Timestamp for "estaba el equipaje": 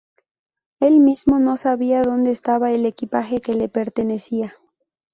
2.31-3.39